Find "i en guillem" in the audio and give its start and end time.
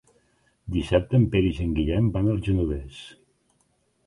1.61-2.09